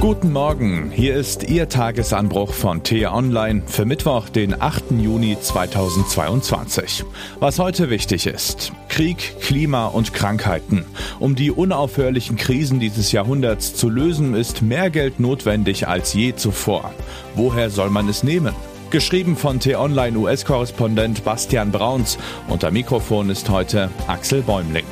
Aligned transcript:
Guten 0.00 0.32
Morgen, 0.32 0.90
hier 0.90 1.14
ist 1.14 1.50
Ihr 1.50 1.68
Tagesanbruch 1.68 2.54
von 2.54 2.82
T-Online 2.82 3.64
für 3.66 3.84
Mittwoch, 3.84 4.30
den 4.30 4.58
8. 4.58 4.92
Juni 4.92 5.36
2022. 5.38 7.04
Was 7.38 7.58
heute 7.58 7.90
wichtig 7.90 8.26
ist. 8.26 8.72
Krieg, 8.88 9.38
Klima 9.42 9.88
und 9.88 10.14
Krankheiten. 10.14 10.86
Um 11.18 11.34
die 11.34 11.50
unaufhörlichen 11.50 12.36
Krisen 12.36 12.80
dieses 12.80 13.12
Jahrhunderts 13.12 13.74
zu 13.74 13.90
lösen, 13.90 14.32
ist 14.32 14.62
mehr 14.62 14.88
Geld 14.88 15.20
notwendig 15.20 15.86
als 15.86 16.14
je 16.14 16.34
zuvor. 16.34 16.94
Woher 17.34 17.68
soll 17.68 17.90
man 17.90 18.08
es 18.08 18.22
nehmen? 18.22 18.54
Geschrieben 18.88 19.36
von 19.36 19.60
T-Online 19.60 20.16
US-Korrespondent 20.16 21.24
Bastian 21.24 21.70
Brauns. 21.72 22.16
Unter 22.48 22.70
Mikrofon 22.70 23.28
ist 23.28 23.50
heute 23.50 23.90
Axel 24.06 24.40
Bäumling. 24.40 24.86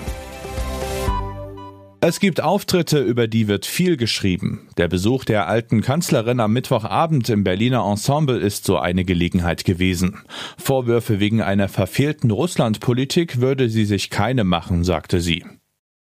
Es 2.09 2.21
gibt 2.21 2.41
Auftritte, 2.41 3.01
über 3.01 3.29
die 3.29 3.49
wird 3.49 3.67
viel 3.67 3.99
geschrieben. 3.99 4.67
Der 4.79 4.89
Besuch 4.89 5.27
der 5.27 5.47
alten 5.47 5.83
Kanzlerin 5.83 6.41
am 6.41 6.55
Mittwochabend 6.55 7.29
im 7.29 7.45
Berliner 7.45 7.85
Ensemble 7.85 8.39
ist 8.39 8.65
so 8.65 8.79
eine 8.79 9.05
Gelegenheit 9.05 9.67
gewesen. 9.67 10.23
Vorwürfe 10.57 11.21
wegen 11.21 11.43
einer 11.43 11.69
verfehlten 11.69 12.31
Russlandpolitik 12.31 13.43
würde 13.43 13.69
sie 13.69 13.85
sich 13.85 14.09
keine 14.09 14.45
machen, 14.45 14.85
sagte 14.85 15.21
sie. 15.21 15.45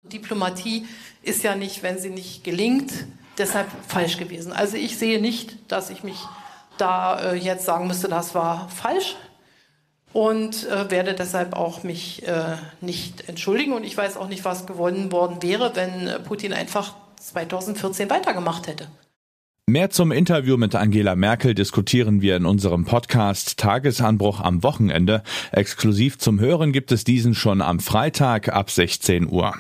Diplomatie 0.04 0.86
ist 1.24 1.44
ja 1.44 1.56
nicht, 1.56 1.82
wenn 1.82 1.98
sie 1.98 2.12
nicht 2.12 2.44
gelingt, 2.44 2.94
deshalb 3.40 3.66
falsch 3.88 4.18
gewesen. 4.18 4.52
Also 4.52 4.78
ich 4.78 5.00
sehe 5.00 5.20
nicht, 5.20 5.58
dass 5.70 5.90
ich 5.90 6.04
mich 6.04 6.20
da 6.78 7.32
äh, 7.32 7.36
jetzt 7.36 7.66
sagen 7.66 7.88
müsste, 7.88 8.10
das 8.10 8.36
war 8.36 8.70
falsch 8.70 9.16
und 10.16 10.66
äh, 10.70 10.90
werde 10.90 11.14
deshalb 11.14 11.58
auch 11.58 11.84
mich 11.84 12.26
äh, 12.26 12.56
nicht 12.80 13.28
entschuldigen. 13.28 13.74
Und 13.74 13.84
ich 13.84 13.98
weiß 13.98 14.16
auch 14.16 14.30
nicht, 14.30 14.46
was 14.46 14.66
gewonnen 14.66 15.12
worden 15.12 15.44
wäre, 15.44 15.76
wenn 15.76 16.08
äh, 16.08 16.20
Putin 16.22 16.54
einfach 16.54 16.94
2014 17.20 18.10
weitergemacht 18.10 18.68
hätte. 18.68 18.88
Mehr 19.68 19.90
zum 19.90 20.14
Interview 20.14 20.56
mit 20.56 20.74
Angela 20.74 21.18
Merkel 21.18 21.54
diskutieren 21.54 22.22
wir 22.22 22.38
in 22.38 22.46
unserem 22.46 22.86
Podcast 22.86 23.58
Tagesanbruch 23.58 24.40
am 24.40 24.64
Wochenende. 24.64 25.22
Exklusiv 25.52 26.18
zum 26.18 26.40
Hören 26.40 26.72
gibt 26.72 26.94
es 26.94 27.04
diesen 27.04 27.36
schon 27.36 27.62
am 27.62 27.82
Freitag 27.82 28.48
ab 28.48 28.72
16 28.72 29.30
Uhr. 29.30 29.54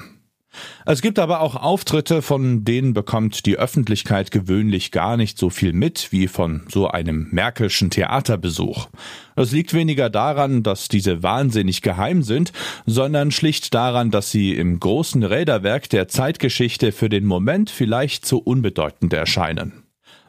Es 0.85 1.01
gibt 1.01 1.19
aber 1.19 1.41
auch 1.41 1.55
Auftritte, 1.55 2.21
von 2.21 2.65
denen 2.65 2.93
bekommt 2.93 3.45
die 3.45 3.57
Öffentlichkeit 3.57 4.31
gewöhnlich 4.31 4.91
gar 4.91 5.17
nicht 5.17 5.37
so 5.37 5.49
viel 5.49 5.73
mit 5.73 6.11
wie 6.11 6.27
von 6.27 6.63
so 6.67 6.87
einem 6.87 7.27
Merkelschen 7.31 7.89
Theaterbesuch. 7.89 8.87
Das 9.35 9.51
liegt 9.51 9.73
weniger 9.73 10.09
daran, 10.09 10.63
dass 10.63 10.87
diese 10.87 11.23
wahnsinnig 11.23 11.81
geheim 11.81 12.23
sind, 12.23 12.53
sondern 12.85 13.31
schlicht 13.31 13.73
daran, 13.73 14.11
dass 14.11 14.31
sie 14.31 14.53
im 14.53 14.79
großen 14.79 15.23
Räderwerk 15.23 15.89
der 15.89 16.07
Zeitgeschichte 16.07 16.91
für 16.91 17.09
den 17.09 17.25
Moment 17.25 17.69
vielleicht 17.69 18.25
zu 18.25 18.39
unbedeutend 18.39 19.13
erscheinen. 19.13 19.84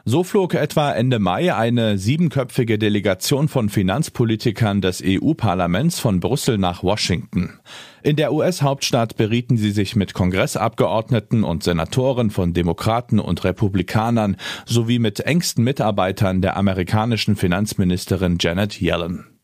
So 0.09 0.23
flog 0.23 0.53
etwa 0.53 0.93
Ende 0.93 1.19
Mai 1.19 1.53
eine 1.53 1.97
siebenköpfige 1.97 2.79
Delegation 2.79 3.49
von 3.49 3.67
Finanzpolitikern 3.67 4.79
des 4.79 5.03
EU-Parlaments 5.05 5.99
von 5.99 6.21
Brüssel 6.21 6.57
nach 6.57 6.81
Washington. 6.81 7.59
In 8.03 8.15
der 8.15 8.31
US-Hauptstadt 8.31 9.17
berieten 9.17 9.57
sie 9.57 9.71
sich 9.71 9.97
mit 9.97 10.13
Kongressabgeordneten 10.13 11.43
und 11.43 11.63
Senatoren 11.63 12.29
von 12.29 12.53
Demokraten 12.53 13.19
und 13.19 13.43
Republikanern 13.43 14.37
sowie 14.65 14.99
mit 14.99 15.19
engsten 15.19 15.65
Mitarbeitern 15.65 16.41
der 16.41 16.55
amerikanischen 16.55 17.35
Finanzministerin 17.35 18.37
Janet 18.39 18.81
Yellen. 18.81 19.36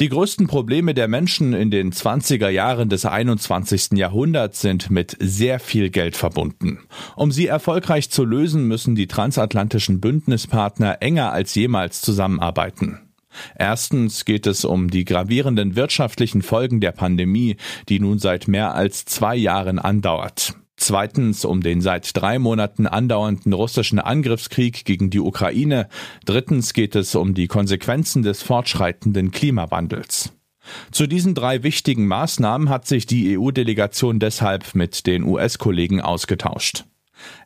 Die 0.00 0.08
größten 0.08 0.46
Probleme 0.46 0.94
der 0.94 1.08
Menschen 1.08 1.52
in 1.52 1.70
den 1.70 1.92
20er 1.92 2.48
Jahren 2.48 2.88
des 2.88 3.04
21. 3.04 3.98
Jahrhunderts 3.98 4.62
sind 4.62 4.90
mit 4.90 5.14
sehr 5.20 5.60
viel 5.60 5.90
Geld 5.90 6.16
verbunden. 6.16 6.78
Um 7.16 7.30
sie 7.30 7.46
erfolgreich 7.46 8.08
zu 8.08 8.24
lösen, 8.24 8.66
müssen 8.66 8.94
die 8.94 9.08
transatlantischen 9.08 10.00
Bündnispartner 10.00 11.02
enger 11.02 11.34
als 11.34 11.54
jemals 11.54 12.00
zusammenarbeiten. 12.00 13.10
Erstens 13.58 14.24
geht 14.24 14.46
es 14.46 14.64
um 14.64 14.88
die 14.88 15.04
gravierenden 15.04 15.76
wirtschaftlichen 15.76 16.40
Folgen 16.40 16.80
der 16.80 16.92
Pandemie, 16.92 17.58
die 17.90 18.00
nun 18.00 18.18
seit 18.18 18.48
mehr 18.48 18.74
als 18.74 19.04
zwei 19.04 19.36
Jahren 19.36 19.78
andauert. 19.78 20.54
Zweitens 20.90 21.44
um 21.44 21.60
den 21.60 21.80
seit 21.80 22.16
drei 22.16 22.40
Monaten 22.40 22.88
andauernden 22.88 23.52
russischen 23.52 24.00
Angriffskrieg 24.00 24.84
gegen 24.84 25.08
die 25.08 25.20
Ukraine. 25.20 25.88
Drittens 26.24 26.72
geht 26.72 26.96
es 26.96 27.14
um 27.14 27.32
die 27.32 27.46
Konsequenzen 27.46 28.24
des 28.24 28.42
fortschreitenden 28.42 29.30
Klimawandels. 29.30 30.32
Zu 30.90 31.06
diesen 31.06 31.36
drei 31.36 31.62
wichtigen 31.62 32.08
Maßnahmen 32.08 32.70
hat 32.70 32.88
sich 32.88 33.06
die 33.06 33.38
EU-Delegation 33.38 34.18
deshalb 34.18 34.74
mit 34.74 35.06
den 35.06 35.22
US-Kollegen 35.22 36.00
ausgetauscht. 36.00 36.86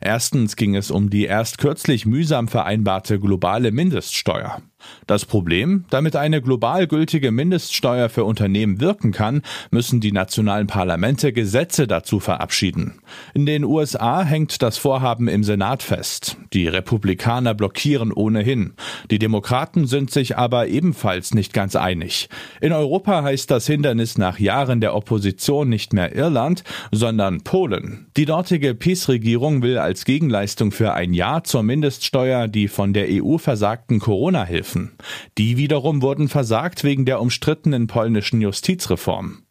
Erstens 0.01 0.55
ging 0.55 0.75
es 0.75 0.89
um 0.89 1.11
die 1.11 1.25
erst 1.25 1.59
kürzlich 1.59 2.07
mühsam 2.07 2.47
vereinbarte 2.47 3.19
globale 3.19 3.71
Mindeststeuer. 3.71 4.63
Das 5.07 5.25
Problem, 5.25 5.85
damit 5.91 6.15
eine 6.15 6.41
global 6.41 6.87
gültige 6.87 7.31
Mindeststeuer 7.31 8.09
für 8.09 8.23
Unternehmen 8.23 8.79
wirken 8.81 9.11
kann, 9.11 9.43
müssen 9.69 10.01
die 10.01 10.11
nationalen 10.11 10.65
Parlamente 10.65 11.31
Gesetze 11.31 11.85
dazu 11.85 12.19
verabschieden. 12.19 12.99
In 13.35 13.45
den 13.45 13.63
USA 13.63 14.23
hängt 14.23 14.63
das 14.63 14.79
Vorhaben 14.79 15.27
im 15.27 15.43
Senat 15.43 15.83
fest. 15.83 16.37
Die 16.53 16.67
Republikaner 16.67 17.53
blockieren 17.53 18.11
ohnehin. 18.11 18.73
Die 19.11 19.19
Demokraten 19.19 19.85
sind 19.85 20.09
sich 20.09 20.37
aber 20.37 20.67
ebenfalls 20.67 21.35
nicht 21.35 21.53
ganz 21.53 21.75
einig. 21.75 22.27
In 22.59 22.71
Europa 22.71 23.21
heißt 23.21 23.51
das 23.51 23.67
Hindernis 23.67 24.17
nach 24.17 24.39
Jahren 24.39 24.81
der 24.81 24.95
Opposition 24.95 25.69
nicht 25.69 25.93
mehr 25.93 26.15
Irland, 26.15 26.63
sondern 26.91 27.41
Polen. 27.41 28.07
Die 28.17 28.25
dortige 28.25 28.73
PiS-Regierung 28.73 29.61
will 29.61 29.77
als 29.77 30.03
Gegenleistung 30.05 30.71
für 30.71 30.93
ein 30.93 31.13
Ja 31.13 31.43
zur 31.43 31.61
Mindeststeuer 31.61 32.47
die 32.47 32.67
von 32.67 32.93
der 32.93 33.07
EU 33.09 33.37
versagten 33.37 33.99
Corona-Hilfen 33.99 34.74
Strafen. 34.75 34.91
Die 35.37 35.57
wiederum 35.57 36.01
wurden 36.01 36.27
versagt 36.27 36.83
wegen 36.83 37.05
der 37.05 37.21
umstrittenen 37.21 37.87
polnischen 37.87 38.41
Justizreform. 38.41 39.43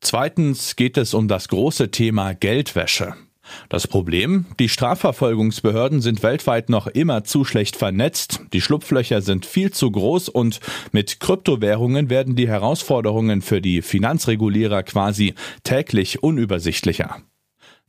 Zweitens 0.00 0.76
geht 0.76 0.96
es 0.96 1.14
um 1.14 1.28
das 1.28 1.48
große 1.48 1.90
Thema 1.90 2.34
Geldwäsche. 2.34 3.14
Das 3.68 3.86
Problem, 3.86 4.44
die 4.58 4.68
Strafverfolgungsbehörden 4.68 6.00
sind 6.00 6.24
weltweit 6.24 6.68
noch 6.68 6.88
immer 6.88 7.22
zu 7.22 7.44
schlecht 7.44 7.76
vernetzt, 7.76 8.40
die 8.52 8.60
Schlupflöcher 8.60 9.22
sind 9.22 9.46
viel 9.46 9.70
zu 9.70 9.88
groß 9.88 10.28
und 10.28 10.58
mit 10.90 11.20
Kryptowährungen 11.20 12.10
werden 12.10 12.34
die 12.34 12.48
Herausforderungen 12.48 13.42
für 13.42 13.60
die 13.60 13.82
Finanzregulierer 13.82 14.82
quasi 14.82 15.34
täglich 15.62 16.24
unübersichtlicher. 16.24 17.22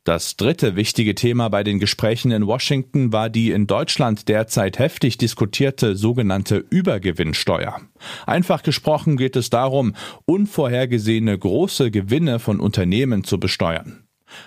Das 0.07 0.37
dritte 0.37 0.77
wichtige 0.77 1.15
Thema 1.15 1.49
bei 1.49 1.65
den 1.65 1.79
Gesprächen 1.79 2.31
in 2.31 2.47
Washington 2.47 3.11
war 3.11 3.29
die 3.29 3.51
in 3.51 3.67
Deutschland 3.67 4.29
derzeit 4.29 4.79
heftig 4.79 5.17
diskutierte 5.17 5.97
sogenannte 5.97 6.63
Übergewinnsteuer. 6.69 7.81
Einfach 8.25 8.63
gesprochen 8.63 9.17
geht 9.17 9.35
es 9.35 9.49
darum, 9.49 9.95
unvorhergesehene 10.23 11.37
große 11.37 11.91
Gewinne 11.91 12.39
von 12.39 12.61
Unternehmen 12.61 13.25
zu 13.25 13.37
besteuern. 13.37 14.05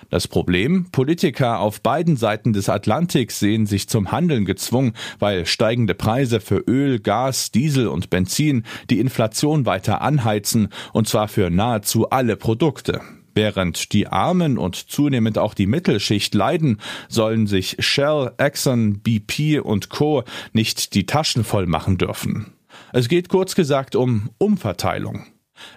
Das 0.08 0.28
Problem, 0.28 0.86
Politiker 0.92 1.60
auf 1.60 1.82
beiden 1.82 2.16
Seiten 2.16 2.54
des 2.54 2.70
Atlantiks 2.70 3.38
sehen 3.38 3.66
sich 3.66 3.86
zum 3.86 4.12
Handeln 4.12 4.46
gezwungen, 4.46 4.94
weil 5.18 5.44
steigende 5.44 5.94
Preise 5.94 6.40
für 6.40 6.64
Öl, 6.66 7.00
Gas, 7.00 7.50
Diesel 7.50 7.86
und 7.86 8.08
Benzin 8.08 8.64
die 8.88 8.98
Inflation 8.98 9.66
weiter 9.66 10.00
anheizen, 10.00 10.70
und 10.94 11.06
zwar 11.06 11.28
für 11.28 11.50
nahezu 11.50 12.08
alle 12.08 12.36
Produkte. 12.36 13.02
Während 13.34 13.92
die 13.92 14.08
Armen 14.08 14.58
und 14.58 14.76
zunehmend 14.76 15.38
auch 15.38 15.54
die 15.54 15.66
Mittelschicht 15.66 16.34
leiden, 16.34 16.78
sollen 17.08 17.46
sich 17.46 17.76
Shell, 17.78 18.32
Exxon, 18.38 19.00
BP 19.00 19.60
und 19.60 19.88
Co. 19.88 20.24
nicht 20.52 20.94
die 20.94 21.06
Taschen 21.06 21.44
voll 21.44 21.66
machen 21.66 21.98
dürfen. 21.98 22.52
Es 22.92 23.08
geht 23.08 23.28
kurz 23.28 23.54
gesagt 23.54 23.94
um 23.94 24.30
Umverteilung. 24.38 25.26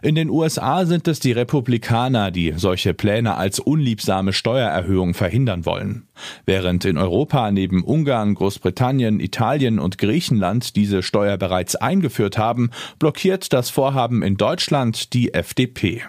In 0.01 0.15
den 0.15 0.29
USA 0.29 0.85
sind 0.85 1.07
es 1.07 1.19
die 1.19 1.31
Republikaner, 1.31 2.31
die 2.31 2.53
solche 2.55 2.93
Pläne 2.93 3.35
als 3.35 3.59
unliebsame 3.59 4.33
Steuererhöhung 4.33 5.13
verhindern 5.13 5.65
wollen. 5.65 6.07
Während 6.45 6.85
in 6.85 6.97
Europa 6.97 7.51
neben 7.51 7.83
Ungarn, 7.83 8.33
Großbritannien, 8.33 9.19
Italien 9.19 9.79
und 9.79 9.97
Griechenland 9.97 10.75
diese 10.75 11.03
Steuer 11.03 11.37
bereits 11.37 11.75
eingeführt 11.75 12.37
haben, 12.37 12.71
blockiert 12.99 13.53
das 13.53 13.69
Vorhaben 13.69 14.23
in 14.23 14.37
Deutschland 14.37 15.13
die 15.13 15.33
FDP. 15.33 16.03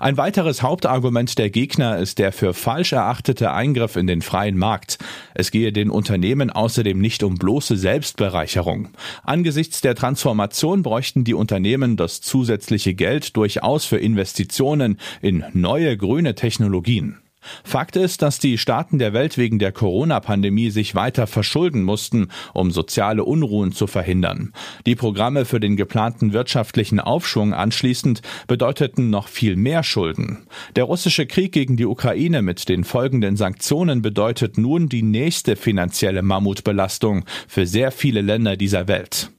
Ein 0.00 0.16
weiteres 0.16 0.62
Hauptargument 0.62 1.38
der 1.38 1.50
Gegner 1.50 1.98
ist 1.98 2.18
der 2.18 2.32
für 2.32 2.54
falsch 2.54 2.92
erachtete 2.92 3.52
Eingriff 3.52 3.96
in 3.96 4.06
den 4.06 4.22
freien 4.22 4.56
Markt. 4.56 4.98
Es 5.34 5.50
gehe 5.50 5.72
den 5.72 5.90
Unternehmen 5.90 6.50
außerdem 6.50 6.98
nicht 6.98 7.22
um 7.22 7.36
bloße 7.36 7.76
Selbstbereicherung. 7.76 8.88
Angesichts 9.22 9.80
der 9.80 9.94
Transformation 9.94 10.82
bräuchten 10.82 11.24
die 11.24 11.34
Unternehmen 11.34 11.96
das 11.96 12.20
zusätzliche 12.20 12.94
Geld 12.94 13.36
durchaus 13.36 13.84
für 13.84 13.98
Investitionen 13.98 14.98
in 15.20 15.44
neue 15.52 15.96
grüne 15.96 16.34
Technologien. 16.34 17.18
Fakt 17.64 17.96
ist, 17.96 18.22
dass 18.22 18.38
die 18.38 18.58
Staaten 18.58 18.98
der 18.98 19.12
Welt 19.12 19.38
wegen 19.38 19.58
der 19.58 19.72
Corona-Pandemie 19.72 20.70
sich 20.70 20.94
weiter 20.94 21.26
verschulden 21.26 21.82
mussten, 21.82 22.28
um 22.54 22.70
soziale 22.70 23.24
Unruhen 23.24 23.72
zu 23.72 23.86
verhindern. 23.86 24.52
Die 24.86 24.96
Programme 24.96 25.44
für 25.44 25.60
den 25.60 25.76
geplanten 25.76 26.32
wirtschaftlichen 26.32 27.00
Aufschwung 27.00 27.54
anschließend 27.54 28.22
bedeuteten 28.46 29.10
noch 29.10 29.28
viel 29.28 29.56
mehr 29.56 29.82
Schulden. 29.82 30.46
Der 30.76 30.84
russische 30.84 31.26
Krieg 31.26 31.52
gegen 31.52 31.76
die 31.76 31.86
Ukraine 31.86 32.42
mit 32.42 32.68
den 32.68 32.84
folgenden 32.84 33.36
Sanktionen 33.36 34.02
bedeutet 34.02 34.58
nun 34.58 34.88
die 34.88 35.02
nächste 35.02 35.56
finanzielle 35.56 36.22
Mammutbelastung 36.22 37.24
für 37.46 37.66
sehr 37.66 37.92
viele 37.92 38.20
Länder 38.20 38.56
dieser 38.56 38.88
Welt. 38.88 39.30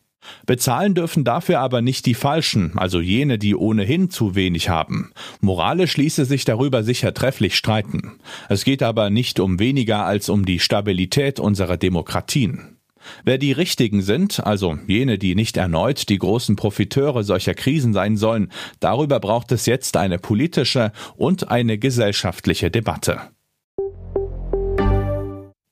Bezahlen 0.45 0.95
dürfen 0.95 1.23
dafür 1.23 1.59
aber 1.59 1.81
nicht 1.81 2.05
die 2.05 2.13
Falschen, 2.13 2.77
also 2.77 2.99
jene, 2.99 3.37
die 3.37 3.55
ohnehin 3.55 4.09
zu 4.09 4.35
wenig 4.35 4.69
haben. 4.69 5.11
Moralisch 5.41 5.97
ließe 5.97 6.25
sich 6.25 6.45
darüber 6.45 6.83
sicher 6.83 7.13
trefflich 7.13 7.55
streiten. 7.55 8.19
Es 8.49 8.63
geht 8.63 8.83
aber 8.83 9.09
nicht 9.09 9.39
um 9.39 9.59
weniger 9.59 10.05
als 10.05 10.29
um 10.29 10.45
die 10.45 10.59
Stabilität 10.59 11.39
unserer 11.39 11.77
Demokratien. 11.77 12.77
Wer 13.23 13.37
die 13.37 13.51
Richtigen 13.51 14.01
sind, 14.01 14.45
also 14.45 14.77
jene, 14.87 15.17
die 15.17 15.35
nicht 15.35 15.57
erneut 15.57 16.09
die 16.09 16.17
großen 16.17 16.55
Profiteure 16.55 17.23
solcher 17.23 17.53
Krisen 17.53 17.93
sein 17.93 18.17
sollen, 18.17 18.51
darüber 18.79 19.19
braucht 19.19 19.51
es 19.51 19.65
jetzt 19.65 19.97
eine 19.97 20.19
politische 20.19 20.91
und 21.15 21.49
eine 21.49 21.77
gesellschaftliche 21.77 22.71
Debatte. 22.71 23.21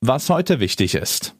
Was 0.00 0.30
heute 0.30 0.60
wichtig 0.60 0.94
ist. 0.94 1.37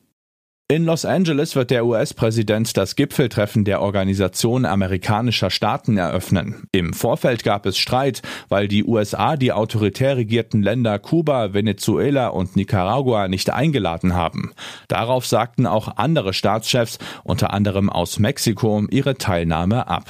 In 0.70 0.84
Los 0.84 1.06
Angeles 1.06 1.56
wird 1.56 1.70
der 1.70 1.86
US-Präsident 1.86 2.76
das 2.76 2.94
Gipfeltreffen 2.94 3.64
der 3.64 3.80
Organisation 3.80 4.66
amerikanischer 4.66 5.48
Staaten 5.48 5.96
eröffnen. 5.96 6.68
Im 6.72 6.92
Vorfeld 6.92 7.42
gab 7.42 7.64
es 7.64 7.78
Streit, 7.78 8.20
weil 8.50 8.68
die 8.68 8.84
USA 8.84 9.36
die 9.36 9.52
autoritär 9.52 10.18
regierten 10.18 10.62
Länder 10.62 10.98
Kuba, 10.98 11.54
Venezuela 11.54 12.28
und 12.28 12.54
Nicaragua 12.54 13.28
nicht 13.28 13.48
eingeladen 13.48 14.12
haben. 14.12 14.52
Darauf 14.88 15.26
sagten 15.26 15.66
auch 15.66 15.96
andere 15.96 16.34
Staatschefs, 16.34 16.98
unter 17.24 17.54
anderem 17.54 17.88
aus 17.88 18.18
Mexiko, 18.18 18.84
ihre 18.90 19.16
Teilnahme 19.16 19.88
ab. 19.88 20.04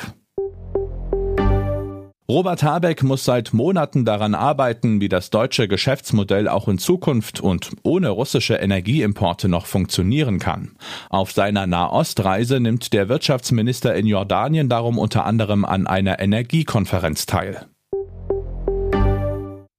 Robert 2.31 2.63
Habeck 2.63 3.03
muss 3.03 3.25
seit 3.25 3.55
Monaten 3.55 4.05
daran 4.05 4.35
arbeiten, 4.35 5.01
wie 5.01 5.09
das 5.09 5.31
deutsche 5.31 5.67
Geschäftsmodell 5.67 6.47
auch 6.47 6.69
in 6.69 6.77
Zukunft 6.77 7.41
und 7.41 7.71
ohne 7.85 8.11
russische 8.11 8.57
Energieimporte 8.57 9.49
noch 9.49 9.65
funktionieren 9.65 10.39
kann. 10.39 10.73
Auf 11.09 11.33
seiner 11.33 11.67
Nahostreise 11.67 12.61
nimmt 12.61 12.93
der 12.93 13.09
Wirtschaftsminister 13.09 13.95
in 13.95 14.07
Jordanien 14.07 14.69
darum 14.69 14.99
unter 14.99 15.25
anderem 15.25 15.65
an 15.65 15.87
einer 15.87 16.21
Energiekonferenz 16.21 17.25
teil. 17.25 17.67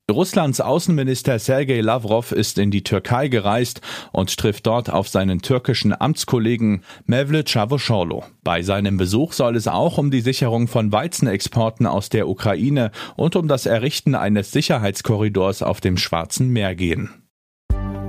Russlands 0.10 0.62
Außenminister 0.62 1.40
Sergei 1.40 1.82
Lavrov 1.82 2.32
ist 2.32 2.58
in 2.58 2.72
die 2.72 2.84
Türkei 2.84 3.28
gereist 3.28 3.82
und 4.12 4.38
trifft 4.38 4.68
dort 4.68 4.90
auf 4.90 5.08
seinen 5.08 5.42
türkischen 5.42 6.00
Amtskollegen 6.00 6.84
Mevlut 7.06 7.48
Cavusoglu. 7.48 8.24
Bei 8.44 8.62
seinem 8.62 8.98
Besuch 8.98 9.34
soll 9.34 9.56
es 9.56 9.68
auch 9.68 9.98
um 9.98 10.12
die 10.12 10.22
Sicherung 10.22 10.68
von 10.68 10.92
Weizenexporten 10.92 11.86
aus 11.86 12.10
der 12.10 12.28
Ukraine 12.28 12.92
und 13.16 13.36
um 13.36 13.48
das 13.48 13.66
Errichten 13.66 14.16
eines 14.16 14.52
Sicherheitskorridors 14.52 15.64
auf 15.64 15.82
dem 15.82 15.98
Schwarzen 15.98 16.50
Meer 16.50 16.76
gehen. 16.76 17.10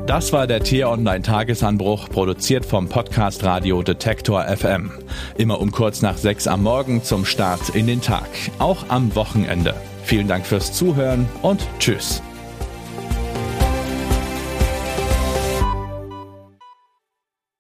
Das 0.07 0.33
war 0.33 0.47
der 0.47 0.61
T-Online 0.65 1.23
Tagesanbruch, 1.23 2.09
produziert 2.09 2.67
vom 2.67 2.89
Podcast 2.89 3.45
Radio 3.45 3.83
Detektor 3.83 4.43
FM. 4.45 4.91
Immer 5.37 5.61
um 5.61 5.71
kurz 5.71 6.03
nach 6.03 6.17
sechs 6.17 6.49
am 6.49 6.65
Morgen 6.65 7.05
zum 7.05 7.25
Start 7.25 7.69
in 7.71 7.87
den 7.87 8.01
Tag, 8.01 8.29
auch 8.59 8.87
am 8.89 9.15
Wochenende. 9.15 9.75
Vielen 10.11 10.27
Dank 10.27 10.45
fürs 10.45 10.73
Zuhören 10.73 11.29
und 11.41 11.65
Tschüss. 11.79 12.21